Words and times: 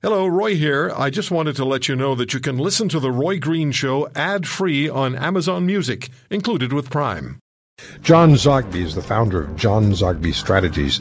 Hello, 0.00 0.28
Roy 0.28 0.54
here. 0.54 0.92
I 0.96 1.10
just 1.10 1.32
wanted 1.32 1.56
to 1.56 1.64
let 1.64 1.88
you 1.88 1.96
know 1.96 2.14
that 2.14 2.32
you 2.32 2.38
can 2.38 2.56
listen 2.56 2.88
to 2.90 3.00
The 3.00 3.10
Roy 3.10 3.40
Green 3.40 3.72
Show 3.72 4.08
ad 4.14 4.46
free 4.46 4.88
on 4.88 5.16
Amazon 5.16 5.66
Music, 5.66 6.08
included 6.30 6.72
with 6.72 6.88
Prime. 6.88 7.40
John 8.00 8.34
Zogby 8.34 8.76
is 8.76 8.94
the 8.94 9.02
founder 9.02 9.42
of 9.42 9.56
John 9.56 9.90
Zogby 9.90 10.32
Strategies. 10.32 11.00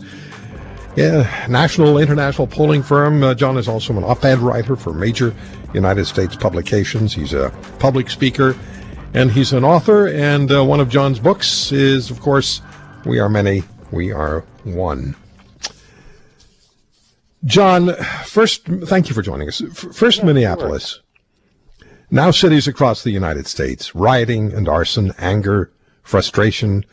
Yeah, 0.95 1.45
national, 1.47 1.99
international 1.99 2.47
polling 2.47 2.81
firm. 2.81 3.21
Uh, 3.21 3.35
John 3.35 3.59
is 3.59 3.67
also 3.67 3.95
an 3.95 4.03
op 4.03 4.25
ed 4.25 4.39
writer 4.39 4.75
for 4.75 4.93
major 4.93 5.31
United 5.75 6.05
States 6.05 6.35
publications. 6.35 7.13
He's 7.13 7.33
a 7.33 7.51
public 7.77 8.09
speaker 8.09 8.55
and 9.13 9.31
he's 9.31 9.53
an 9.53 9.63
author. 9.63 10.07
And 10.07 10.51
uh, 10.51 10.65
one 10.65 10.79
of 10.79 10.89
John's 10.89 11.19
books 11.19 11.71
is, 11.71 12.09
of 12.09 12.19
course, 12.19 12.63
We 13.05 13.19
Are 13.19 13.29
Many, 13.29 13.61
We 13.91 14.11
Are 14.11 14.39
One. 14.63 15.15
John, 17.45 17.93
first, 18.25 18.65
thank 18.65 19.09
you 19.09 19.15
for 19.15 19.21
joining 19.21 19.47
us. 19.47 19.61
First, 19.73 20.19
yeah, 20.19 20.25
Minneapolis. 20.25 21.01
Now, 22.09 22.31
cities 22.31 22.67
across 22.67 23.03
the 23.03 23.11
United 23.11 23.47
States, 23.47 23.93
rioting 23.93 24.53
and 24.53 24.67
arson, 24.67 25.13
anger, 25.17 25.71
frustration, 26.03 26.85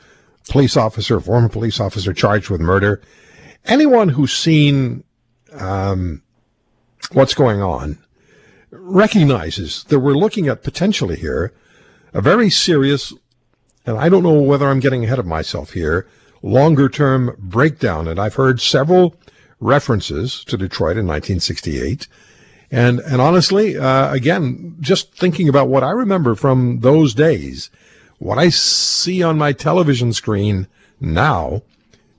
police 0.49 0.77
officer, 0.77 1.21
former 1.21 1.49
police 1.49 1.81
officer 1.81 2.13
charged 2.13 2.51
with 2.51 2.61
murder. 2.61 3.01
Anyone 3.65 4.11
who's 4.11 4.33
seen 4.33 5.05
um, 5.53 6.23
what's 7.13 7.35
going 7.35 7.63
on 7.63 7.99
recognizes 8.71 9.85
that 9.85 10.01
we're 10.01 10.15
looking 10.15 10.49
at 10.49 10.65
potentially 10.65 11.17
here 11.17 11.53
a 12.13 12.21
very 12.21 12.51
serious, 12.51 13.13
and 13.87 13.99
I 13.99 14.09
don't 14.09 14.23
know 14.23 14.41
whether 14.41 14.69
I'm 14.69 14.81
getting 14.81 15.05
ahead 15.05 15.19
of 15.19 15.27
myself 15.27 15.73
here, 15.73 16.07
longer 16.43 16.89
term 16.89 17.37
breakdown. 17.39 18.09
And 18.09 18.21
I've 18.21 18.35
heard 18.35 18.61
several 18.61 19.17
references 19.65 20.45
to 20.45 20.57
Detroit 20.57 20.99
in 20.99 21.07
1968. 21.07 22.07
And, 22.71 23.01
and 23.01 23.21
honestly, 23.21 23.79
uh, 23.79 24.13
again, 24.13 24.77
just 24.81 25.13
thinking 25.15 25.49
about 25.49 25.69
what 25.69 25.83
I 25.83 25.91
remember 25.91 26.35
from 26.35 26.81
those 26.81 27.15
days, 27.15 27.71
what 28.19 28.39
I 28.39 28.51
see 28.51 29.23
on 29.23 29.39
my 29.39 29.53
television 29.53 30.13
screen 30.13 30.67
now 31.01 31.63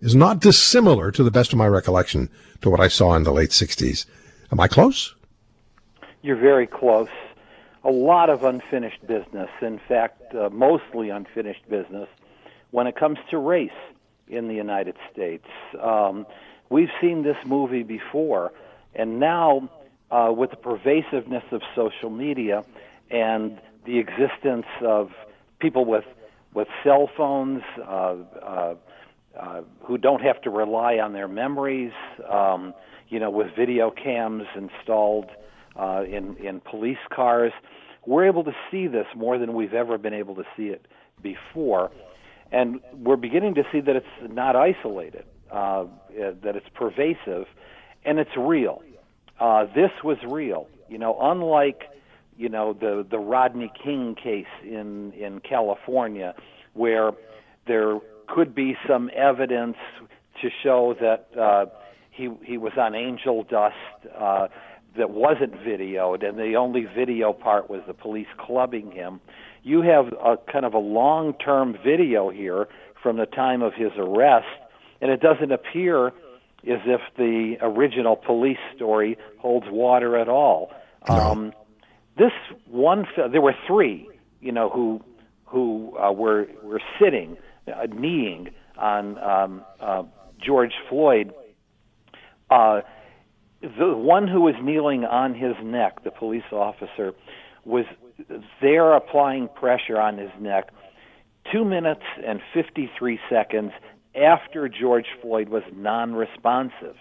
is 0.01 0.15
not 0.15 0.39
dissimilar 0.39 1.11
to 1.11 1.23
the 1.23 1.31
best 1.31 1.53
of 1.53 1.57
my 1.57 1.67
recollection 1.67 2.29
to 2.61 2.69
what 2.69 2.79
I 2.79 2.87
saw 2.87 3.15
in 3.15 3.23
the 3.23 3.31
late 3.31 3.51
60s. 3.51 4.05
Am 4.51 4.59
I 4.59 4.67
close? 4.67 5.15
You're 6.21 6.35
very 6.35 6.67
close. 6.67 7.09
A 7.83 7.91
lot 7.91 8.31
of 8.31 8.43
unfinished 8.43 9.05
business, 9.05 9.49
in 9.61 9.79
fact, 9.87 10.33
uh, 10.33 10.49
mostly 10.49 11.09
unfinished 11.09 11.69
business 11.69 12.07
when 12.71 12.87
it 12.87 12.95
comes 12.95 13.19
to 13.29 13.37
race 13.37 13.69
in 14.27 14.47
the 14.47 14.55
United 14.55 14.95
States. 15.11 15.45
Um, 15.79 16.25
We've 16.69 16.89
seen 16.99 17.23
this 17.23 17.37
movie 17.45 17.83
before, 17.83 18.51
and 18.95 19.19
now 19.19 19.69
uh, 20.09 20.31
with 20.35 20.51
the 20.51 20.57
pervasiveness 20.57 21.43
of 21.51 21.61
social 21.75 22.09
media 22.09 22.63
and 23.11 23.59
the 23.85 23.99
existence 23.99 24.65
of 24.81 25.11
people 25.59 25.85
with 25.85 26.05
with 26.53 26.67
cell 26.83 27.09
phones 27.15 27.61
uh, 27.79 28.15
uh, 28.41 28.75
uh, 29.37 29.61
who 29.81 29.97
don't 29.97 30.21
have 30.21 30.41
to 30.41 30.49
rely 30.49 30.97
on 30.99 31.11
their 31.11 31.27
memories, 31.27 31.91
um, 32.29 32.73
you 33.09 33.19
know, 33.19 33.29
with 33.29 33.53
video 33.55 33.91
cams 33.91 34.43
installed 34.55 35.29
uh, 35.75 36.03
in 36.07 36.35
in 36.37 36.61
police 36.61 36.97
cars, 37.13 37.51
we're 38.07 38.25
able 38.25 38.43
to 38.43 38.55
see 38.71 38.87
this 38.87 39.07
more 39.15 39.37
than 39.37 39.53
we've 39.53 39.73
ever 39.73 39.97
been 39.97 40.13
able 40.13 40.35
to 40.35 40.45
see 40.57 40.67
it 40.67 40.87
before, 41.21 41.91
and 42.51 42.79
we're 42.93 43.17
beginning 43.17 43.53
to 43.55 43.63
see 43.71 43.81
that 43.81 43.95
it's 43.95 44.33
not 44.33 44.55
isolated 44.55 45.25
uh, 45.51 45.85
that 46.43 46.55
it's 46.55 46.67
pervasive, 46.73 47.45
and 48.03 48.19
it's 48.19 48.35
real. 48.37 48.81
Uh, 49.39 49.65
this 49.75 49.91
was 50.03 50.17
real. 50.27 50.67
You 50.89 50.97
know, 50.97 51.17
unlike 51.21 51.83
you 52.37 52.49
know 52.49 52.73
the 52.73 53.05
the 53.09 53.19
Rodney 53.19 53.71
King 53.83 54.15
case 54.15 54.45
in 54.63 55.11
in 55.13 55.39
California, 55.39 56.35
where 56.73 57.11
there 57.67 57.99
could 58.27 58.55
be 58.55 58.75
some 58.87 59.09
evidence 59.15 59.77
to 60.41 60.49
show 60.63 60.95
that 60.99 61.27
uh, 61.39 61.65
he 62.11 62.29
he 62.43 62.57
was 62.57 62.73
on 62.77 62.95
angel 62.95 63.43
dust 63.43 63.75
uh, 64.17 64.47
that 64.97 65.09
wasn't 65.09 65.53
videoed, 65.53 66.27
and 66.27 66.37
the 66.37 66.55
only 66.55 66.85
video 66.85 67.33
part 67.33 67.69
was 67.69 67.81
the 67.87 67.93
police 67.93 68.27
clubbing 68.37 68.91
him. 68.91 69.19
You 69.63 69.81
have 69.81 70.07
a 70.13 70.37
kind 70.51 70.65
of 70.65 70.73
a 70.73 70.79
long 70.79 71.33
term 71.33 71.75
video 71.83 72.29
here 72.29 72.67
from 73.01 73.17
the 73.17 73.25
time 73.25 73.61
of 73.61 73.73
his 73.73 73.91
arrest 73.97 74.45
and 75.01 75.11
it 75.11 75.21
doesn't 75.21 75.51
appear 75.51 76.07
as 76.07 76.79
if 76.85 77.01
the 77.17 77.57
original 77.61 78.15
police 78.15 78.57
story 78.75 79.17
holds 79.37 79.67
water 79.69 80.17
at 80.17 80.27
all. 80.27 80.71
Um, 81.07 81.53
this 82.17 82.31
one, 82.67 83.05
there 83.31 83.41
were 83.41 83.55
three, 83.67 84.07
you 84.41 84.51
know, 84.51 84.69
who 84.69 85.01
who 85.45 85.95
uh, 85.97 86.11
were 86.11 86.47
were 86.63 86.81
sitting, 86.99 87.37
uh, 87.67 87.85
kneeing 87.93 88.49
on 88.77 89.17
um, 89.19 89.63
uh, 89.79 90.03
George 90.43 90.73
Floyd. 90.89 91.33
Uh, 92.49 92.81
the 93.61 93.95
one 93.95 94.27
who 94.27 94.41
was 94.41 94.55
kneeling 94.61 95.05
on 95.05 95.33
his 95.33 95.55
neck, 95.63 96.03
the 96.03 96.11
police 96.11 96.43
officer, 96.51 97.13
was 97.63 97.85
there 98.61 98.93
applying 98.93 99.47
pressure 99.47 99.99
on 99.99 100.17
his 100.17 100.29
neck. 100.39 100.69
Two 101.51 101.65
minutes 101.65 102.03
and 102.25 102.39
53 102.53 103.19
seconds 103.29 103.71
after 104.15 104.69
George 104.69 105.07
Floyd 105.21 105.49
was 105.49 105.63
non 105.73 106.13
responsive. 106.13 106.95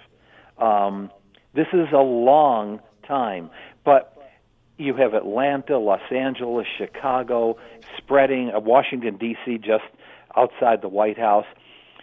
Um, 0.59 1.11
this 1.55 1.67
is 1.73 1.89
a 1.93 2.03
long 2.03 2.81
time. 3.07 3.51
But 3.85 4.15
you 4.77 4.95
have 4.95 5.15
Atlanta, 5.15 5.79
Los 5.79 6.01
Angeles, 6.11 6.67
Chicago, 6.79 7.57
spreading, 7.97 8.51
uh, 8.55 8.61
Washington, 8.61 9.17
D.C., 9.17 9.59
just 9.59 9.85
outside 10.37 10.83
the 10.83 10.89
White 10.89 11.19
House. 11.19 11.47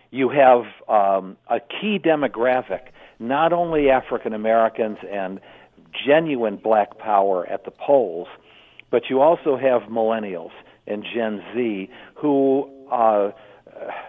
You 0.09 0.29
have 0.29 0.63
um, 0.88 1.38
a 1.47 1.59
key 1.59 2.00
demographic, 2.00 2.89
not 3.19 3.53
only 3.53 3.89
African 3.89 4.33
Americans 4.33 4.97
and 5.09 5.39
genuine 6.05 6.57
black 6.57 6.97
power 6.97 7.45
at 7.47 7.66
the 7.66 7.71
polls, 7.71 8.27
but 8.89 9.09
you 9.09 9.21
also 9.21 9.57
have 9.57 9.83
millennials 9.83 10.51
and 10.88 11.03
Gen 11.03 11.41
Z 11.53 11.89
who, 12.16 12.69
uh, 12.91 13.31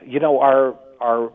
you 0.04 0.20
know, 0.20 0.41
are 0.41 0.76
are 1.02 1.32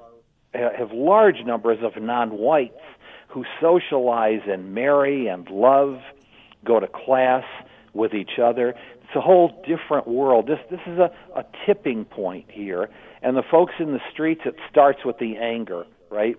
have 0.53 0.91
large 0.91 1.45
numbers 1.45 1.79
of 1.83 2.01
non-whites 2.01 2.81
who 3.27 3.43
socialize 3.61 4.41
and 4.47 4.73
marry 4.73 5.27
and 5.27 5.47
love, 5.49 5.99
go 6.65 6.79
to 6.79 6.87
class 6.87 7.43
with 7.93 8.13
each 8.13 8.39
other. 8.41 8.69
It's 8.69 9.15
a 9.15 9.21
whole 9.21 9.63
different 9.67 10.07
world. 10.07 10.47
This 10.47 10.59
this 10.71 10.79
is 10.87 10.97
a, 10.99 11.11
a 11.35 11.45
tipping 11.65 12.05
point 12.05 12.45
here, 12.49 12.89
and 13.21 13.37
the 13.37 13.43
folks 13.43 13.73
in 13.79 13.93
the 13.93 14.01
streets. 14.11 14.41
It 14.45 14.55
starts 14.69 15.05
with 15.05 15.17
the 15.19 15.37
anger, 15.37 15.85
right? 16.09 16.37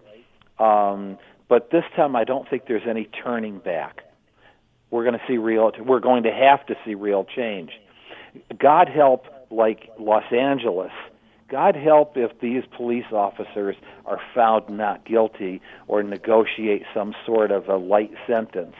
Um, 0.58 1.18
but 1.48 1.70
this 1.70 1.84
time, 1.94 2.16
I 2.16 2.24
don't 2.24 2.48
think 2.48 2.64
there's 2.66 2.86
any 2.88 3.04
turning 3.04 3.58
back. 3.58 4.02
We're 4.90 5.04
going 5.04 5.18
to 5.18 5.24
see 5.28 5.38
real. 5.38 5.70
We're 5.78 6.00
going 6.00 6.24
to 6.24 6.32
have 6.32 6.66
to 6.66 6.74
see 6.84 6.94
real 6.94 7.24
change. 7.24 7.70
God 8.58 8.88
help, 8.88 9.26
like 9.50 9.90
Los 9.98 10.30
Angeles 10.32 10.92
God 11.48 11.76
help 11.76 12.16
if 12.16 12.38
these 12.40 12.62
police 12.76 13.06
officers 13.10 13.76
are 14.04 14.20
found 14.34 14.68
not 14.68 15.04
guilty 15.04 15.62
or 15.86 16.02
negotiate 16.02 16.82
some 16.92 17.14
sort 17.24 17.50
of 17.50 17.68
a 17.68 17.76
light 17.76 18.12
sentence. 18.26 18.76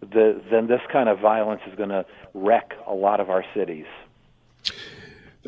The, 0.00 0.40
then 0.50 0.68
this 0.68 0.80
kind 0.90 1.08
of 1.08 1.18
violence 1.18 1.62
is 1.66 1.74
going 1.74 1.88
to 1.90 2.06
wreck 2.32 2.72
a 2.86 2.94
lot 2.94 3.20
of 3.20 3.28
our 3.28 3.44
cities. 3.54 3.86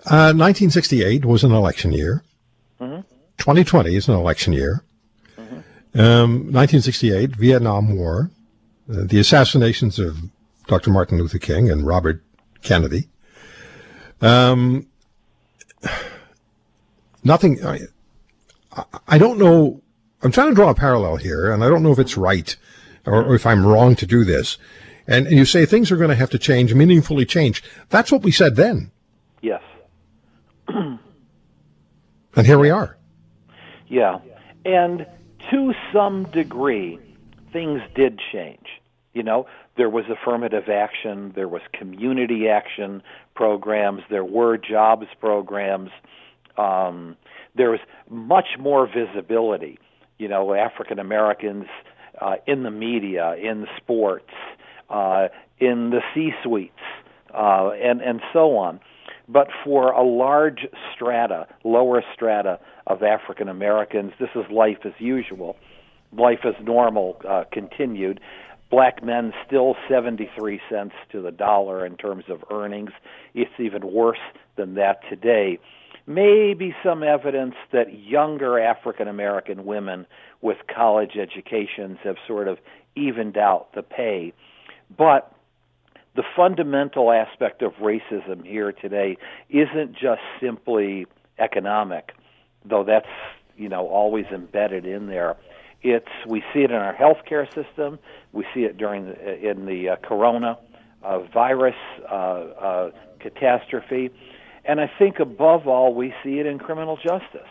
Uh, 0.05 0.35
1968 0.35 1.25
was 1.25 1.45
an 1.45 1.53
election 1.53 1.93
year. 1.93 2.23
Mm-hmm. 2.81 3.03
2020 3.39 3.95
is 3.95 4.09
an 4.09 4.15
election 4.15 4.53
year. 4.53 4.85
Mm-hmm. 5.39 6.01
Um, 6.01 6.53
1968, 6.53 7.37
Vietnam 7.37 7.97
War, 7.97 8.31
uh, 8.91 9.05
the 9.05 9.21
assassinations 9.21 9.99
of 9.99 10.19
Dr. 10.67 10.91
Martin 10.91 11.19
Luther 11.19 11.38
King 11.38 11.71
and 11.71 11.87
Robert 11.87 12.23
Kennedy. 12.62 13.09
Um, 14.21 14.87
nothing. 17.25 17.65
I, 17.65 17.81
I 19.07 19.19
don't 19.19 19.39
know. 19.39 19.81
I'm 20.23 20.33
trying 20.33 20.49
to 20.49 20.55
draw 20.55 20.71
a 20.71 20.75
parallel 20.75 21.17
here, 21.17 21.51
and 21.53 21.65
I 21.65 21.69
don't 21.69 21.83
know 21.83 21.93
if 21.93 21.99
it's 21.99 22.17
right 22.17 22.57
or, 23.07 23.25
or 23.25 23.35
if 23.35 23.47
I'm 23.47 23.67
wrong 23.67 23.97
to 23.97 24.07
do 24.07 24.25
this. 24.25 24.59
And, 25.07 25.27
and 25.27 25.37
you 25.37 25.45
say 25.45 25.67
things 25.67 25.91
are 25.91 25.97
going 25.97 26.11
to 26.11 26.17
have 26.17 26.31
to 26.31 26.39
change, 26.39 26.75
meaningfully 26.75 27.27
change. 27.27 27.63
That's 27.91 28.13
what 28.13 28.23
we 28.23 28.31
said 28.31 28.57
then. 28.57 28.93
Yes. 29.41 29.63
and 30.69 30.99
here 32.37 32.59
we 32.59 32.71
are. 32.71 32.97
Yeah. 33.89 34.21
And 34.65 35.07
to 35.51 35.75
some 35.93 36.25
degree, 36.31 37.01
things 37.53 37.83
did 37.95 38.21
change. 38.33 38.67
You 39.13 39.23
know, 39.23 39.47
there 39.77 39.91
was 39.91 40.05
affirmative 40.09 40.69
action, 40.69 41.33
there 41.35 41.49
was 41.49 41.61
community 41.73 42.49
action 42.49 43.03
programs, 43.35 44.03
there 44.09 44.25
were 44.25 44.57
jobs 44.57 45.07
programs 45.21 45.91
um, 46.56 47.16
there 47.54 47.70
was 47.70 47.81
much 48.08 48.56
more 48.58 48.87
visibility. 48.87 49.78
You 50.19 50.28
know, 50.28 50.54
African 50.54 50.99
Americans 50.99 51.66
uh, 52.20 52.37
in 52.46 52.62
the 52.62 52.70
media, 52.70 53.34
in 53.34 53.66
sports, 53.76 54.31
uh, 54.90 55.28
in 55.58 55.90
the 55.90 56.00
C-suites, 56.14 56.72
uh, 57.34 57.70
and 57.70 58.00
and 58.00 58.20
so 58.32 58.56
on. 58.56 58.81
But 59.28 59.49
for 59.64 59.93
a 59.93 60.02
large 60.02 60.66
strata, 60.94 61.46
lower 61.64 62.02
strata 62.12 62.58
of 62.87 63.02
African 63.02 63.49
Americans, 63.49 64.12
this 64.19 64.28
is 64.34 64.44
life 64.50 64.78
as 64.84 64.93
usual. 64.99 65.56
Life 66.16 66.40
as 66.44 66.54
normal 66.62 67.20
uh, 67.26 67.44
continued. 67.50 68.20
Black 68.70 69.02
men 69.02 69.32
still 69.46 69.76
73 69.88 70.60
cents 70.70 70.94
to 71.12 71.22
the 71.22 71.31
dollar 71.31 71.87
in 71.87 71.96
terms 71.96 72.25
of 72.28 72.43
earnings. 72.50 72.90
It's 73.34 73.52
even 73.58 73.93
worse 73.93 74.19
than 74.56 74.75
that 74.75 75.00
today. 75.08 75.58
Maybe 76.06 76.75
some 76.82 77.02
evidence 77.02 77.54
that 77.72 77.99
younger 77.99 78.58
African 78.58 79.08
American 79.08 79.64
women 79.64 80.06
with 80.40 80.58
college 80.72 81.16
educations 81.16 81.99
have 82.02 82.16
sort 82.26 82.49
of 82.49 82.58
evened 82.96 83.37
out 83.37 83.72
the 83.75 83.82
pay. 83.82 84.32
But 84.96 85.32
the 86.14 86.25
fundamental 86.37 87.10
aspect 87.10 87.62
of 87.62 87.72
racism 87.75 88.44
here 88.44 88.72
today 88.72 89.16
isn't 89.49 89.93
just 89.93 90.20
simply 90.40 91.06
economic, 91.38 92.12
though 92.64 92.84
that's 92.84 93.06
you 93.56 93.69
know 93.69 93.87
always 93.88 94.26
embedded 94.26 94.84
in 94.84 95.06
there. 95.06 95.37
It's 95.82 96.06
we 96.26 96.43
see 96.52 96.60
it 96.60 96.70
in 96.70 96.76
our 96.76 96.94
healthcare 96.94 97.46
system. 97.54 97.99
We 98.32 98.44
see 98.54 98.64
it 98.64 98.76
during 98.76 99.06
the, 99.06 99.50
in 99.50 99.66
the 99.66 99.90
uh, 99.90 99.96
corona 99.96 100.58
uh, 101.02 101.20
virus 101.20 101.75
uh, 102.10 102.14
uh, 102.14 102.90
catastrophe, 103.20 104.10
and 104.64 104.81
I 104.81 104.91
think 104.99 105.19
above 105.19 105.67
all 105.67 105.94
we 105.94 106.14
see 106.23 106.38
it 106.38 106.47
in 106.47 106.59
criminal 106.59 106.97
justice. 106.97 107.49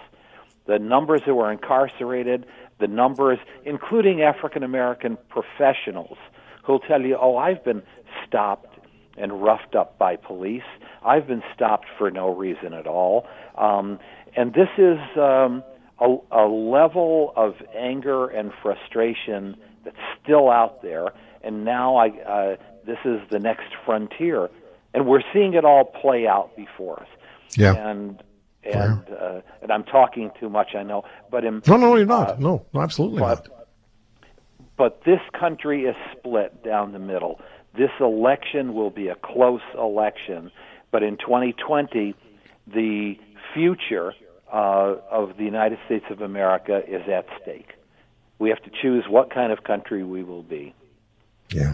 The 0.68 0.80
numbers 0.80 1.22
who 1.26 1.40
are 1.40 1.52
incarcerated, 1.52 2.46
the 2.80 2.88
numbers, 2.88 3.40
including 3.66 4.22
African 4.22 4.64
American 4.64 5.18
professionals, 5.30 6.18
who'll 6.64 6.80
tell 6.80 7.02
you, 7.02 7.18
"Oh, 7.20 7.38
I've 7.38 7.64
been 7.64 7.84
stopped 8.26 8.78
and 9.18 9.44
roughed 9.44 9.76
up 9.76 9.98
by 9.98 10.16
police. 10.16 10.70
I've 11.04 11.28
been 11.28 11.44
stopped 11.54 11.88
for 11.98 12.12
no 12.12 12.34
reason 12.34 12.74
at 12.74 12.88
all." 12.88 13.28
Um, 13.58 14.00
and 14.36 14.54
this 14.54 14.70
is 14.78 15.00
um, 15.18 15.64
a, 16.00 16.18
a 16.32 16.48
level 16.48 17.34
of 17.36 17.56
anger 17.76 18.28
and 18.28 18.52
frustration 18.62 19.58
that's 19.84 19.98
still 20.24 20.50
out 20.50 20.82
there. 20.82 21.08
And 21.44 21.66
now 21.66 21.96
I, 21.98 22.08
uh, 22.10 22.56
this 22.86 23.00
is 23.06 23.20
the 23.30 23.40
next 23.40 23.68
frontier, 23.86 24.50
and 24.94 25.06
we're 25.06 25.24
seeing 25.34 25.54
it 25.54 25.66
all 25.66 25.86
play 25.86 26.28
out 26.28 26.56
before 26.56 27.02
us. 27.02 27.08
Yeah. 27.56 27.74
And 27.74 28.22
and 28.64 29.04
uh, 29.10 29.42
and 29.62 29.72
I'm 29.72 29.84
talking 29.84 30.32
too 30.40 30.50
much, 30.50 30.76
I 30.76 30.84
know. 30.84 31.04
But 31.30 31.46
in, 31.46 31.62
no, 31.68 31.78
no, 31.78 31.96
you're 31.96 32.06
not. 32.06 32.32
Uh, 32.32 32.36
no, 32.40 32.66
absolutely 32.76 33.20
but, 33.20 33.48
not. 33.48 33.68
But 34.78 35.02
this 35.06 35.20
country 35.38 35.84
is 35.84 35.96
split 36.18 36.64
down 36.64 36.92
the 36.92 37.00
middle. 37.00 37.40
This 37.78 37.92
election 38.00 38.74
will 38.74 38.90
be 38.90 39.08
a 39.08 39.16
close 39.16 39.62
election, 39.78 40.52
but 40.92 41.04
in 41.04 41.18
2020, 41.18 42.16
the 42.68 43.16
future 43.54 44.14
uh, 44.52 44.96
of 45.10 45.38
the 45.38 45.44
United 45.44 45.80
States 45.86 46.06
of 46.10 46.22
America 46.22 46.82
is 46.88 47.02
at 47.08 47.26
stake. 47.42 47.74
We 48.40 48.50
have 48.50 48.62
to 48.64 48.72
choose 48.82 49.06
what 49.08 49.34
kind 49.34 49.52
of 49.52 49.64
country 49.64 50.04
we 50.04 50.24
will 50.24 50.44
be. 50.44 50.74
Yeah. 51.54 51.74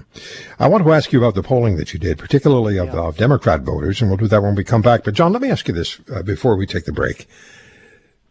I 0.60 0.68
want 0.68 0.84
to 0.84 0.94
ask 0.94 1.12
you 1.12 1.20
about 1.20 1.36
the 1.36 1.44
polling 1.44 1.78
that 1.78 1.94
you 1.94 2.00
did, 2.00 2.18
particularly 2.18 2.78
of, 2.80 2.94
yeah. 2.94 3.12
Democrat 3.16 3.62
voters, 3.62 4.02
and 4.02 4.10
we'll 4.10 4.18
do 4.18 4.28
that 4.28 4.42
when 4.42 4.56
we 4.56 4.64
come 4.64 4.82
back. 4.82 5.04
But, 5.04 5.14
John, 5.14 5.34
let 5.34 5.42
me 5.42 5.52
ask 5.52 5.68
you 5.68 5.74
this 5.74 6.00
uh, 6.14 6.24
before 6.24 6.56
we 6.56 6.66
take 6.66 6.86
the 6.86 6.92
break. 6.92 7.28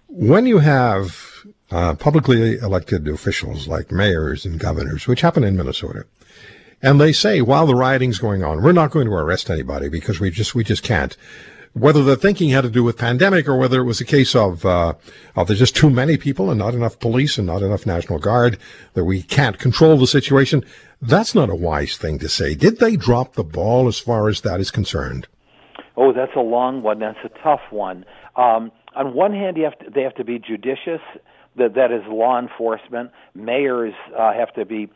When 0.09 0.47
you 0.47 0.59
have 0.59 1.45
uh, 1.71 1.95
publicly 1.95 2.59
elected 2.59 3.07
officials 3.09 3.69
like 3.69 3.93
mayors 3.93 4.45
and 4.45 4.59
governors, 4.59 5.07
which 5.07 5.21
happen 5.21 5.45
in 5.45 5.57
Minnesota, 5.57 6.07
and 6.83 7.01
they 7.01 7.13
say 7.13 7.41
while 7.41 7.67
the 7.67 7.75
rioting's 7.75 8.19
going 8.19 8.43
on, 8.45 8.63
we're 8.63 8.73
not 8.73 8.91
going 8.91 9.07
to 9.07 9.15
arrest 9.15 9.51
anybody 9.51 9.89
because 9.89 10.21
we 10.21 10.31
just 10.31 10.55
we 10.55 10.63
just 10.63 10.83
can't 10.83 11.17
whether 11.77 12.03
the 12.03 12.17
thinking 12.17 12.49
had 12.49 12.63
to 12.63 12.71
do 12.71 12.83
with 12.83 12.97
pandemic 12.97 13.47
or 13.47 13.59
whether 13.59 13.81
it 13.81 13.85
was 13.85 14.01
a 14.01 14.05
case 14.05 14.35
of, 14.35 14.65
uh, 14.65 14.95
there's 15.47 15.59
just 15.59 15.77
too 15.77 15.91
many 15.91 16.17
people 16.17 16.51
and 16.51 16.59
not 16.59 16.73
enough 16.73 16.99
police 16.99 17.37
and 17.37 17.47
not 17.47 17.61
enough 17.61 17.85
National 17.85 18.19
Guard, 18.19 18.59
that 18.95 19.05
we 19.05 19.23
can't 19.23 19.59
control 19.59 19.99
the 19.99 20.07
situation. 20.07 20.65
That's 21.03 21.35
not 21.35 21.51
a 21.51 21.55
wise 21.55 21.99
thing 21.99 22.19
to 22.21 22.31
say. 22.31 22.55
Did 22.55 22.79
they 22.79 22.97
drop 22.97 23.35
the 23.35 23.45
ball 23.45 23.89
as 23.89 23.99
far 23.99 24.31
as 24.31 24.41
that 24.41 24.59
is 24.59 24.71
concerned? 24.71 25.29
Oh, 25.99 26.15
that's 26.15 26.35
a 26.35 26.41
long 26.41 26.83
one. 26.83 26.99
That's 26.99 27.19
a 27.23 27.29
tough 27.43 27.61
one. 27.71 28.07
Um, 28.37 28.73
on 28.95 29.13
one 29.13 29.33
hand, 29.33 29.59
you 29.59 29.65
have 29.65 29.79
to, 29.81 29.91
they 29.91 30.03
have 30.03 30.15
to 30.15 30.25
be 30.25 30.39
judicious. 30.39 31.03
That 31.57 31.75
that 31.75 31.93
is 31.93 32.03
law 32.09 32.39
enforcement. 32.39 33.11
Mayors 33.35 33.95
uh, 34.19 34.33
have 34.33 34.53
to 34.55 34.65
be 34.65 34.89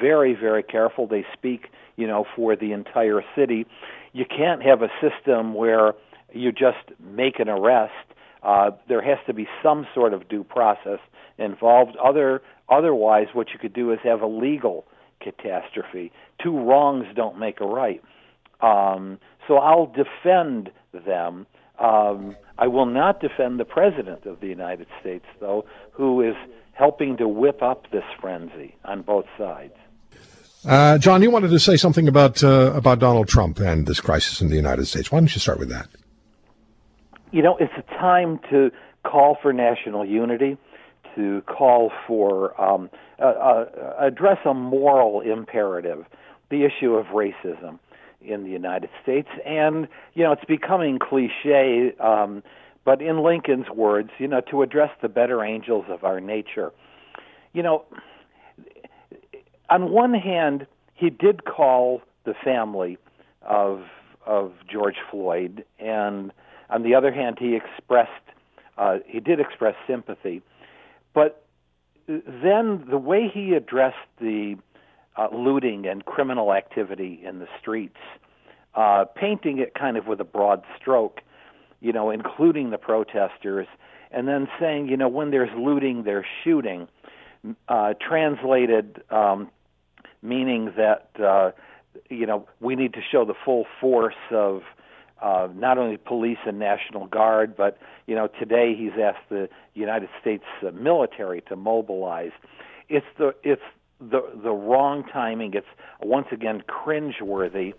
very, 0.00 0.34
very 0.34 0.62
careful. 0.62 1.06
They 1.06 1.26
speak, 1.34 1.68
you 1.96 2.06
know, 2.06 2.24
for 2.34 2.56
the 2.56 2.72
entire 2.72 3.22
city. 3.36 3.66
You 4.14 4.24
can't 4.24 4.62
have 4.62 4.80
a 4.82 4.88
system 5.00 5.52
where 5.54 5.92
you 6.34 6.52
just 6.52 6.78
make 7.00 7.38
an 7.38 7.48
arrest. 7.48 7.92
Uh, 8.42 8.70
there 8.88 9.02
has 9.02 9.18
to 9.26 9.34
be 9.34 9.46
some 9.62 9.86
sort 9.94 10.12
of 10.14 10.28
due 10.28 10.44
process 10.44 10.98
involved. 11.38 11.96
Other, 11.96 12.42
otherwise, 12.68 13.28
what 13.32 13.50
you 13.52 13.58
could 13.58 13.72
do 13.72 13.92
is 13.92 13.98
have 14.02 14.20
a 14.20 14.26
legal 14.26 14.84
catastrophe. 15.20 16.12
Two 16.42 16.58
wrongs 16.58 17.06
don't 17.14 17.38
make 17.38 17.60
a 17.60 17.66
right. 17.66 18.02
Um, 18.60 19.18
so 19.46 19.58
I'll 19.58 19.86
defend 19.86 20.70
them. 20.92 21.46
Um, 21.78 22.36
I 22.58 22.66
will 22.66 22.86
not 22.86 23.20
defend 23.20 23.58
the 23.58 23.64
President 23.64 24.26
of 24.26 24.40
the 24.40 24.46
United 24.46 24.86
States, 25.00 25.24
though, 25.40 25.64
who 25.92 26.20
is 26.20 26.36
helping 26.72 27.16
to 27.16 27.28
whip 27.28 27.62
up 27.62 27.90
this 27.90 28.04
frenzy 28.20 28.74
on 28.84 29.02
both 29.02 29.26
sides. 29.36 29.74
Uh, 30.64 30.96
John, 30.98 31.22
you 31.22 31.30
wanted 31.30 31.50
to 31.50 31.58
say 31.58 31.76
something 31.76 32.06
about 32.06 32.44
uh, 32.44 32.72
about 32.74 33.00
Donald 33.00 33.26
Trump 33.28 33.58
and 33.58 33.86
this 33.86 34.00
crisis 34.00 34.40
in 34.40 34.48
the 34.48 34.54
United 34.54 34.86
States. 34.86 35.10
Why 35.10 35.18
don't 35.18 35.34
you 35.34 35.40
start 35.40 35.58
with 35.58 35.70
that? 35.70 35.88
You 37.32 37.42
know, 37.42 37.56
it's 37.58 37.72
a 37.76 37.82
time 37.98 38.38
to 38.50 38.70
call 39.04 39.36
for 39.42 39.52
national 39.52 40.04
unity, 40.04 40.56
to 41.16 41.42
call 41.42 41.90
for 42.06 42.58
um, 42.60 42.90
uh, 43.18 43.24
uh, 43.24 43.64
address 43.98 44.38
a 44.44 44.54
moral 44.54 45.20
imperative, 45.20 46.04
the 46.50 46.64
issue 46.64 46.94
of 46.94 47.06
racism 47.06 47.78
in 48.20 48.44
the 48.44 48.50
United 48.50 48.90
States, 49.02 49.28
and 49.44 49.88
you 50.14 50.22
know, 50.22 50.32
it's 50.32 50.44
becoming 50.44 50.98
cliche. 50.98 51.92
Um, 51.98 52.42
but 52.84 53.00
in 53.00 53.22
Lincoln's 53.22 53.68
words, 53.70 54.10
you 54.18 54.26
know, 54.26 54.40
to 54.50 54.62
address 54.62 54.90
the 55.00 55.08
better 55.08 55.44
angels 55.44 55.84
of 55.88 56.02
our 56.04 56.20
nature. 56.20 56.72
You 57.52 57.62
know, 57.62 57.84
on 59.70 59.90
one 59.90 60.14
hand, 60.14 60.66
he 60.94 61.10
did 61.10 61.44
call 61.44 62.02
the 62.24 62.34
family 62.44 62.98
of 63.42 63.82
of 64.26 64.52
George 64.70 64.96
Floyd 65.10 65.64
and 65.78 66.32
on 66.72 66.82
the 66.82 66.94
other 66.94 67.12
hand, 67.12 67.36
he 67.38 67.54
expressed 67.54 68.10
uh, 68.78 68.98
he 69.06 69.20
did 69.20 69.38
express 69.38 69.74
sympathy, 69.86 70.40
but 71.12 71.44
then 72.06 72.84
the 72.88 72.98
way 72.98 73.30
he 73.32 73.52
addressed 73.52 73.96
the 74.18 74.56
uh, 75.16 75.28
looting 75.30 75.86
and 75.86 76.06
criminal 76.06 76.54
activity 76.54 77.20
in 77.22 77.38
the 77.38 77.46
streets, 77.60 77.98
uh, 78.74 79.04
painting 79.14 79.58
it 79.58 79.74
kind 79.74 79.98
of 79.98 80.06
with 80.06 80.20
a 80.20 80.24
broad 80.24 80.62
stroke, 80.80 81.20
you 81.80 81.92
know, 81.92 82.10
including 82.10 82.70
the 82.70 82.78
protesters, 82.78 83.66
and 84.10 84.26
then 84.26 84.48
saying, 84.58 84.88
you 84.88 84.96
know, 84.96 85.08
when 85.08 85.30
there's 85.30 85.50
looting, 85.56 86.04
there's 86.04 86.26
shooting, 86.42 86.88
uh, 87.68 87.92
translated 88.00 89.02
um, 89.10 89.50
meaning 90.22 90.72
that 90.76 91.08
uh, 91.22 91.50
you 92.08 92.26
know 92.26 92.46
we 92.60 92.76
need 92.76 92.94
to 92.94 93.00
show 93.02 93.24
the 93.24 93.34
full 93.44 93.66
force 93.80 94.14
of 94.30 94.62
uh, 95.22 95.48
not 95.54 95.78
only 95.78 95.96
police 95.96 96.38
and 96.44 96.58
National 96.58 97.06
Guard, 97.06 97.56
but 97.56 97.78
you 98.06 98.14
know 98.14 98.26
today 98.26 98.74
he's 98.76 98.92
asked 99.00 99.28
the 99.30 99.48
United 99.74 100.08
States 100.20 100.44
uh, 100.66 100.72
military 100.72 101.40
to 101.42 101.56
mobilize. 101.56 102.32
It's 102.88 103.06
the 103.18 103.34
it's 103.44 103.62
the 104.00 104.20
the 104.42 104.50
wrong 104.50 105.04
timing. 105.12 105.54
It's 105.54 105.66
once 106.00 106.26
again 106.32 106.62
cringeworthy, 106.68 107.72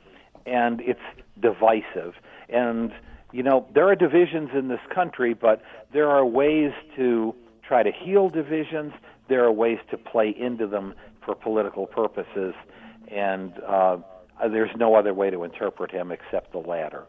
and 0.46 0.80
it's 0.82 1.02
divisive. 1.40 2.14
And 2.48 2.94
you 3.34 3.44
know 3.44 3.68
there 3.74 3.90
are 3.90 3.96
divisions 3.96 4.52
in 4.58 4.70
this 4.70 4.82
country, 4.94 5.34
but 5.34 5.62
there 5.92 6.10
are 6.10 6.26
ways 6.26 6.72
to 6.96 7.36
try 7.68 7.84
to 7.84 7.92
heal 7.92 8.30
divisions. 8.30 8.94
There 9.28 9.44
are 9.44 9.52
ways 9.52 9.80
to 9.92 9.98
play 9.98 10.30
into 10.30 10.66
them 10.66 10.94
for 11.26 11.36
political 11.36 11.88
purposes, 11.88 12.54
and 13.10 13.54
uh, 13.68 13.98
there's 14.50 14.72
no 14.78 14.96
other 14.96 15.14
way 15.14 15.30
to 15.30 15.44
interpret 15.44 15.92
him 15.92 16.10
except 16.10 16.54
the 16.54 16.60
latter. 16.60 17.04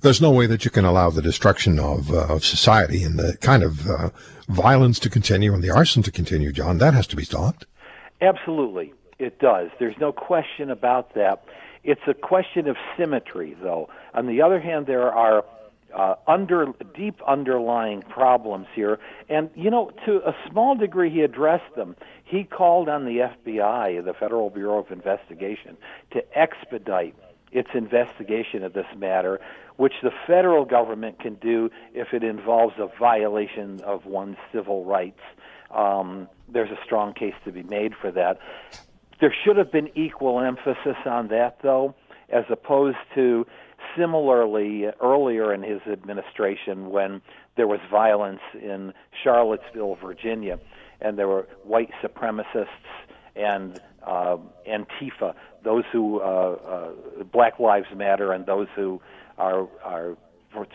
There's 0.00 0.20
no 0.20 0.30
way 0.30 0.46
that 0.46 0.64
you 0.64 0.70
can 0.70 0.84
allow 0.84 1.10
the 1.10 1.22
destruction 1.22 1.78
of, 1.78 2.12
uh, 2.12 2.26
of 2.26 2.44
society 2.44 3.02
and 3.02 3.18
the 3.18 3.36
kind 3.40 3.62
of 3.62 3.88
uh, 3.88 4.10
violence 4.48 4.98
to 5.00 5.10
continue 5.10 5.54
and 5.54 5.62
the 5.62 5.70
arson 5.70 6.02
to 6.02 6.10
continue, 6.10 6.52
John. 6.52 6.78
That 6.78 6.94
has 6.94 7.06
to 7.08 7.16
be 7.16 7.24
stopped. 7.24 7.66
Absolutely, 8.20 8.92
it 9.18 9.38
does. 9.38 9.70
There's 9.78 9.96
no 9.98 10.12
question 10.12 10.70
about 10.70 11.14
that. 11.14 11.44
It's 11.82 12.02
a 12.06 12.14
question 12.14 12.68
of 12.68 12.76
symmetry, 12.96 13.56
though. 13.62 13.88
On 14.14 14.26
the 14.26 14.40
other 14.40 14.60
hand, 14.60 14.86
there 14.86 15.12
are 15.12 15.44
uh, 15.94 16.16
under 16.26 16.66
deep 16.96 17.20
underlying 17.26 18.02
problems 18.02 18.66
here, 18.74 18.98
and 19.28 19.50
you 19.54 19.70
know, 19.70 19.90
to 20.04 20.16
a 20.26 20.34
small 20.50 20.74
degree, 20.74 21.10
he 21.10 21.20
addressed 21.20 21.74
them. 21.76 21.94
He 22.24 22.44
called 22.44 22.88
on 22.88 23.04
the 23.04 23.18
FBI, 23.46 24.04
the 24.04 24.14
Federal 24.14 24.50
Bureau 24.50 24.78
of 24.78 24.90
Investigation, 24.90 25.76
to 26.12 26.22
expedite 26.36 27.14
its 27.54 27.70
investigation 27.72 28.64
of 28.64 28.74
this 28.74 28.86
matter, 28.96 29.40
which 29.76 29.94
the 30.02 30.10
federal 30.26 30.64
government 30.64 31.20
can 31.20 31.36
do 31.36 31.70
if 31.94 32.08
it 32.12 32.22
involves 32.22 32.74
a 32.78 32.88
violation 32.98 33.80
of 33.82 34.04
one's 34.04 34.36
civil 34.52 34.84
rights. 34.84 35.20
Um, 35.70 36.28
there's 36.52 36.70
a 36.70 36.78
strong 36.84 37.14
case 37.14 37.34
to 37.44 37.52
be 37.52 37.62
made 37.62 37.92
for 37.98 38.10
that. 38.10 38.38
There 39.20 39.34
should 39.44 39.56
have 39.56 39.72
been 39.72 39.88
equal 39.96 40.40
emphasis 40.40 40.96
on 41.06 41.28
that, 41.28 41.58
though, 41.62 41.94
as 42.28 42.44
opposed 42.50 42.98
to 43.14 43.46
similarly 43.96 44.86
earlier 45.00 45.54
in 45.54 45.62
his 45.62 45.80
administration 45.90 46.90
when 46.90 47.22
there 47.56 47.68
was 47.68 47.78
violence 47.88 48.40
in 48.54 48.92
Charlottesville, 49.22 49.96
Virginia, 50.02 50.58
and 51.00 51.16
there 51.16 51.28
were 51.28 51.46
white 51.62 51.90
supremacists 52.02 52.66
and 53.36 53.80
uh, 54.06 54.36
Antifa, 54.68 55.34
those 55.64 55.84
who 55.92 56.20
uh, 56.20 56.22
uh, 56.24 56.90
Black 57.32 57.58
Lives 57.58 57.88
Matter, 57.94 58.32
and 58.32 58.46
those 58.46 58.68
who 58.76 59.00
are 59.38 59.66
are 59.82 60.16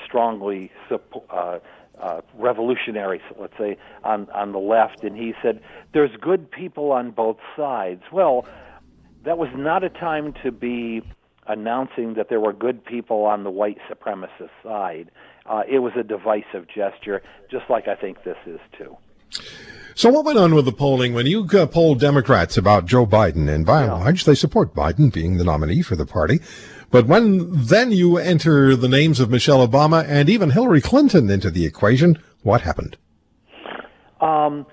strongly 0.06 0.72
uh, 1.30 1.60
uh, 2.00 2.22
revolutionaries, 2.36 3.22
let's 3.40 3.58
say, 3.58 3.78
on 4.04 4.30
on 4.32 4.52
the 4.52 4.60
left. 4.60 5.04
And 5.04 5.16
he 5.16 5.34
said, 5.42 5.62
"There's 5.94 6.16
good 6.20 6.52
people 6.52 6.92
on 6.92 7.12
both 7.12 7.38
sides." 7.56 8.04
Well, 8.12 8.46
that 9.24 9.38
was 9.38 9.50
not 9.56 9.84
a 9.84 9.90
time 9.90 10.34
to 10.44 10.52
be 10.52 11.02
announcing 11.48 12.14
that 12.14 12.30
there 12.30 12.40
were 12.40 12.54
good 12.54 12.86
people 12.86 13.26
on 13.26 13.44
the 13.44 13.50
white 13.50 13.78
supremacist 13.90 14.52
side. 14.64 15.10
Uh, 15.46 15.64
it 15.68 15.80
was 15.80 15.94
a 16.00 16.04
divisive 16.04 16.68
gesture, 16.68 17.24
just 17.50 17.70
like 17.70 17.88
I 17.88 17.96
think 17.96 18.24
this 18.24 18.38
is 18.46 18.60
too. 18.78 18.96
So, 19.96 20.10
what 20.10 20.26
went 20.26 20.38
on 20.38 20.56
with 20.56 20.66
the 20.66 20.72
polling 20.72 21.14
when 21.14 21.26
you 21.26 21.48
uh, 21.54 21.66
polled 21.66 22.00
Democrats 22.00 22.58
about 22.58 22.86
Joe 22.86 23.06
Biden? 23.06 23.50
And 23.54 23.66
by 23.66 23.84
and 23.84 23.92
large, 23.92 24.24
they 24.24 24.36
support 24.36 24.74
Biden 24.74 25.12
being 25.12 25.38
the 25.38 25.44
nominee 25.44 25.82
for 25.82 25.96
the 25.96 26.06
party. 26.06 26.40
But 26.92 27.06
when 27.08 27.50
then 27.52 27.92
you 27.92 28.18
enter 28.18 28.76
the 28.76 28.88
names 28.88 29.20
of 29.20 29.30
Michelle 29.30 29.68
Obama 29.68 30.06
and 30.08 30.30
even 30.30 30.52
Hillary 30.52 30.82
Clinton 30.82 31.30
into 31.30 31.52
the 31.52 31.66
equation, 31.66 32.18
what 32.44 32.62
happened? 32.62 32.98
Um, 34.22 34.66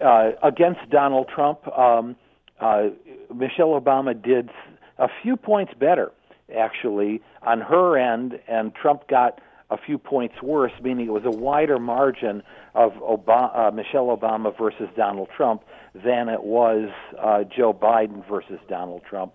uh, 0.00 0.32
against 0.42 0.80
Donald 0.90 1.28
Trump, 1.34 1.66
um, 1.68 2.16
uh, 2.60 2.88
Michelle 3.34 3.80
Obama 3.80 4.20
did 4.20 4.50
a 4.98 5.08
few 5.22 5.36
points 5.36 5.72
better, 5.78 6.12
actually, 6.54 7.22
on 7.42 7.60
her 7.60 7.96
end, 7.96 8.38
and 8.46 8.74
Trump 8.74 9.08
got 9.08 9.40
a 9.70 9.76
few 9.76 9.98
points 9.98 10.42
worse, 10.42 10.72
meaning 10.82 11.06
it 11.06 11.12
was 11.12 11.24
a 11.24 11.30
wider 11.30 11.78
margin 11.78 12.42
of 12.74 12.92
Obama, 12.94 13.68
uh, 13.68 13.70
Michelle 13.70 14.16
Obama 14.16 14.56
versus 14.56 14.88
Donald 14.96 15.28
Trump 15.34 15.62
than 15.94 16.28
it 16.28 16.42
was 16.42 16.90
uh, 17.20 17.44
Joe 17.44 17.72
Biden 17.72 18.28
versus 18.28 18.58
Donald 18.68 19.02
Trump. 19.08 19.32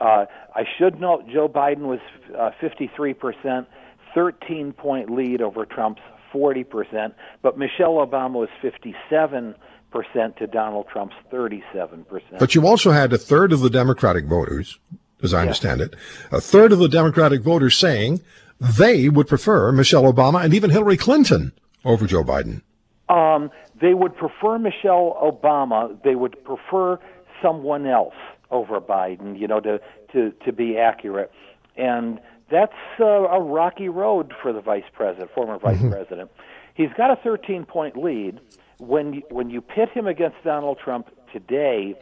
Uh, 0.00 0.26
I 0.54 0.64
should 0.78 1.00
note 1.00 1.28
Joe 1.32 1.48
Biden 1.48 1.82
was 1.82 2.00
uh, 2.36 2.50
53%, 2.60 3.66
13 4.14 4.72
point 4.72 5.10
lead 5.10 5.40
over 5.40 5.64
Trump's 5.64 6.02
40%, 6.32 7.12
but 7.42 7.58
Michelle 7.58 7.94
Obama 7.94 8.34
was 8.34 8.48
57 8.60 9.54
percent 9.90 10.36
to 10.36 10.46
Donald 10.46 10.86
Trump's 10.92 11.14
37 11.30 12.04
percent. 12.04 12.38
But 12.38 12.54
you 12.54 12.66
also 12.66 12.90
had 12.90 13.12
a 13.12 13.18
third 13.18 13.52
of 13.52 13.60
the 13.60 13.70
Democratic 13.70 14.26
voters, 14.26 14.78
as 15.22 15.32
I 15.32 15.40
understand 15.42 15.80
it, 15.80 15.94
a 16.30 16.40
third 16.40 16.72
of 16.72 16.78
the 16.78 16.88
Democratic 16.88 17.42
voters 17.42 17.76
saying 17.76 18.20
they 18.60 19.08
would 19.08 19.28
prefer 19.28 19.72
Michelle 19.72 20.10
Obama 20.12 20.44
and 20.44 20.54
even 20.54 20.70
Hillary 20.70 20.96
Clinton 20.96 21.52
over 21.84 22.06
Joe 22.06 22.24
Biden. 22.24 22.62
Um, 23.08 23.50
they 23.80 23.94
would 23.94 24.16
prefer 24.16 24.58
Michelle 24.58 25.16
Obama. 25.22 26.02
They 26.02 26.14
would 26.14 26.42
prefer 26.44 26.98
someone 27.42 27.86
else 27.86 28.14
over 28.50 28.80
Biden. 28.80 29.38
You 29.38 29.48
know, 29.48 29.60
to 29.60 29.80
to 30.12 30.32
to 30.44 30.52
be 30.52 30.76
accurate, 30.76 31.32
and 31.76 32.20
that's 32.50 32.72
uh, 33.00 33.04
a 33.04 33.40
rocky 33.40 33.88
road 33.88 34.32
for 34.42 34.52
the 34.52 34.60
vice 34.60 34.84
president, 34.92 35.30
former 35.34 35.58
vice 35.58 35.78
mm-hmm. 35.78 35.90
president. 35.90 36.30
He's 36.74 36.92
got 36.96 37.10
a 37.10 37.16
13 37.16 37.64
point 37.64 37.96
lead 37.96 38.40
when 38.78 39.14
you, 39.14 39.22
when 39.30 39.50
you 39.50 39.60
pit 39.60 39.90
him 39.90 40.06
against 40.06 40.36
Donald 40.44 40.78
Trump 40.82 41.08
today, 41.32 41.94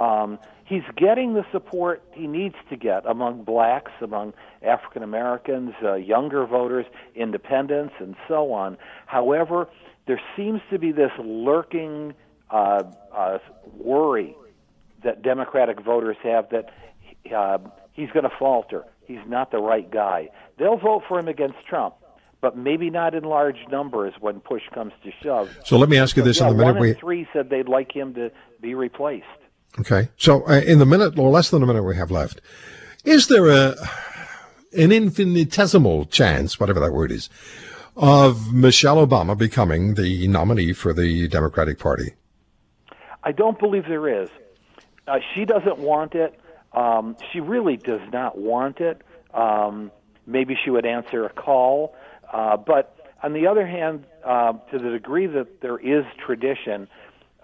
um, 0.00 0.38
he's 0.64 0.82
getting 0.96 1.34
the 1.34 1.44
support 1.52 2.02
he 2.12 2.26
needs 2.26 2.54
to 2.70 2.76
get 2.76 3.04
among 3.06 3.44
blacks, 3.44 3.92
among 4.00 4.32
African 4.62 5.02
Americans, 5.02 5.74
uh, 5.82 5.94
younger 5.94 6.46
voters, 6.46 6.86
independents, 7.14 7.94
and 8.00 8.16
so 8.26 8.52
on. 8.52 8.78
However, 9.06 9.68
there 10.06 10.20
seems 10.36 10.60
to 10.70 10.78
be 10.78 10.90
this 10.90 11.12
lurking 11.22 12.14
uh, 12.50 12.82
uh, 13.12 13.38
worry 13.76 14.34
that 15.04 15.22
Democratic 15.22 15.80
voters 15.82 16.16
have 16.22 16.48
that 16.50 16.70
uh, 17.34 17.58
he's 17.92 18.10
going 18.10 18.24
to 18.24 18.32
falter. 18.38 18.84
He's 19.06 19.20
not 19.26 19.50
the 19.50 19.58
right 19.58 19.90
guy. 19.90 20.30
They'll 20.58 20.78
vote 20.78 21.02
for 21.08 21.18
him 21.18 21.28
against 21.28 21.64
Trump 21.68 21.94
but 22.40 22.56
maybe 22.56 22.88
not 22.88 23.14
in 23.14 23.24
large 23.24 23.58
numbers 23.70 24.14
when 24.18 24.40
push 24.40 24.62
comes 24.72 24.94
to 25.04 25.10
shove. 25.22 25.54
So 25.66 25.76
let 25.76 25.90
me 25.90 25.98
ask 25.98 26.16
you 26.16 26.22
this: 26.22 26.40
yeah, 26.40 26.48
in 26.48 26.56
the 26.56 26.58
minute 26.58 26.72
one 26.72 26.82
we 26.82 26.94
three 26.94 27.28
said 27.34 27.50
they'd 27.50 27.68
like 27.68 27.94
him 27.94 28.14
to 28.14 28.30
be 28.62 28.74
replaced. 28.74 29.26
Okay, 29.78 30.08
so 30.16 30.46
uh, 30.48 30.60
in 30.60 30.78
the 30.78 30.86
minute 30.86 31.18
or 31.18 31.30
less 31.30 31.50
than 31.50 31.62
a 31.62 31.66
minute 31.66 31.84
we 31.84 31.96
have 31.96 32.10
left, 32.10 32.40
is 33.04 33.28
there 33.28 33.48
a 33.48 33.76
an 34.72 34.92
infinitesimal 34.92 36.04
chance, 36.06 36.60
whatever 36.60 36.80
that 36.80 36.92
word 36.92 37.10
is, 37.10 37.28
of 37.96 38.52
Michelle 38.52 39.04
Obama 39.04 39.36
becoming 39.36 39.94
the 39.94 40.28
nominee 40.28 40.72
for 40.72 40.92
the 40.92 41.28
Democratic 41.28 41.78
Party? 41.78 42.14
I 43.22 43.32
don't 43.32 43.58
believe 43.58 43.84
there 43.86 44.22
is. 44.22 44.30
Uh, 45.06 45.18
she 45.34 45.44
doesn't 45.44 45.78
want 45.78 46.14
it. 46.14 46.38
Um, 46.72 47.16
she 47.32 47.40
really 47.40 47.76
does 47.76 48.00
not 48.12 48.38
want 48.38 48.80
it. 48.80 49.02
Um, 49.34 49.90
maybe 50.26 50.56
she 50.62 50.70
would 50.70 50.86
answer 50.86 51.24
a 51.24 51.30
call. 51.30 51.94
Uh, 52.32 52.56
but 52.56 52.96
on 53.22 53.32
the 53.32 53.46
other 53.46 53.66
hand, 53.66 54.06
uh, 54.24 54.52
to 54.70 54.78
the 54.78 54.90
degree 54.90 55.26
that 55.26 55.60
there 55.60 55.78
is 55.78 56.04
tradition, 56.24 56.88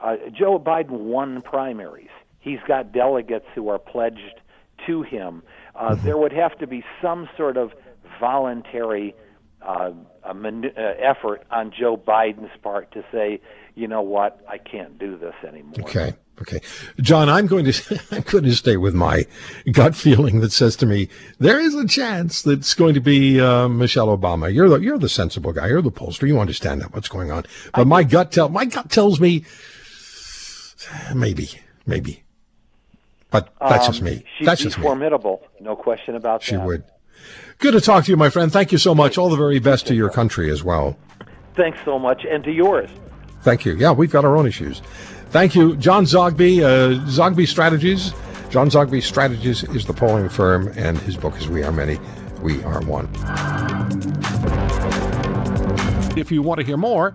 uh, 0.03 0.17
Joe 0.33 0.59
Biden 0.59 0.91
won 0.91 1.43
primaries. 1.43 2.09
He's 2.41 2.61
got 2.67 2.93
delegates 2.93 3.47
who 3.55 3.69
are 3.69 3.79
pledged 3.79 4.41
to 4.87 5.03
him. 5.03 5.43
Uh, 5.75 5.91
mm-hmm. 5.91 6.05
There 6.05 6.17
would 6.17 6.33
have 6.33 6.57
to 6.59 6.67
be 6.67 6.85
some 7.03 7.29
sort 7.37 7.57
of 7.57 7.73
voluntary 8.21 9.15
uh, 9.63 9.93
man- 10.35 10.73
uh, 10.77 10.81
effort 10.99 11.43
on 11.51 11.73
Joe 11.77 11.97
Biden's 11.97 12.57
part 12.63 12.93
to 12.93 13.05
say, 13.13 13.41
you 13.75 13.89
know 13.89 14.03
what, 14.03 14.45
I 14.49 14.59
can't 14.59 14.99
do 14.99 15.19
this 15.19 15.35
anymore. 15.47 15.75
Okay. 15.81 16.15
Okay, 16.39 16.61
John, 17.01 17.31
I'm 17.31 17.47
going 17.47 17.65
to 17.65 18.01
I'm 18.13 18.21
going 18.21 18.45
to 18.45 18.55
stay 18.55 18.77
with 18.77 18.95
my 18.95 19.25
gut 19.73 19.97
feeling 19.97 20.41
that 20.41 20.53
says 20.53 20.77
to 20.77 20.87
me 20.87 21.09
there 21.39 21.59
is 21.59 21.75
a 21.75 21.87
chance 21.87 22.43
that 22.43 22.59
it's 22.59 22.75
going 22.75 22.93
to 22.93 23.01
be 23.01 23.41
uh, 23.41 23.69
Michelle 23.69 24.09
Obama. 24.09 24.53
You're 24.53 24.69
the 24.69 24.77
you're 24.77 24.99
the 24.99 25.09
sensible 25.09 25.55
guy. 25.55 25.69
You're 25.69 25.81
the 25.81 25.91
pollster. 25.91 26.29
You 26.29 26.39
understand 26.39 26.83
that 26.83 26.93
what's 26.93 27.09
going 27.09 27.33
on. 27.33 27.47
But 27.75 27.87
my 27.87 28.03
gut 28.03 28.33
tell 28.33 28.51
my 28.51 28.67
gut 28.67 28.91
tells 28.91 29.19
me 29.19 29.47
maybe 31.15 31.49
maybe. 31.87 32.23
But 33.31 33.53
that's 33.61 33.87
um, 33.87 33.93
just 33.93 34.03
me. 34.03 34.25
She'd 34.39 34.47
that's 34.47 34.61
just 34.61 34.79
formidable, 34.79 35.43
me. 35.59 35.67
no 35.67 35.77
question 35.77 36.15
about 36.15 36.43
she 36.43 36.55
that. 36.55 36.63
She 36.63 36.67
would. 36.67 36.85
Good 37.59 37.73
to 37.73 37.81
talk 37.81 38.05
to 38.05 38.11
you, 38.11 38.17
my 38.17 38.31
friend. 38.31 38.53
Thank 38.53 38.73
you 38.73 38.79
so 38.79 38.95
much. 38.95 39.17
All 39.17 39.29
the 39.29 39.37
very 39.37 39.59
best 39.59 39.87
to 39.89 39.95
your 39.95 40.11
country 40.11 40.51
as 40.51 40.63
well. 40.63 40.97
Thanks 41.55 41.79
so 41.85 41.99
much, 41.99 42.25
and 42.29 42.45
to 42.45 42.53
yours. 42.53 42.91
Thank 43.41 43.65
you. 43.65 43.75
Yeah, 43.77 43.93
we've 43.93 44.11
got 44.11 44.25
our 44.25 44.37
own 44.37 44.47
issues. 44.47 44.81
Thank 45.31 45.55
you, 45.55 45.77
John 45.77 46.05
Zogby, 46.05 46.63
uh, 46.63 47.05
Zogby 47.07 47.47
Strategies. 47.47 48.13
John 48.51 48.69
Zogby 48.71 49.03
Strategies 49.03 49.65
is 49.65 49.87
the 49.87 49.93
polling 49.93 50.29
firm, 50.29 50.69
and 50.77 50.99
his 50.99 51.17
book 51.17 51.37
is 51.37 51.49
We 51.49 51.63
Are 51.65 51.73
Many, 51.73 51.99
We 52.43 52.63
Are 52.63 52.81
One. 52.83 53.09
If 56.17 56.31
you 56.31 56.43
want 56.43 56.61
to 56.61 56.67
hear 56.67 56.77
more, 56.77 57.15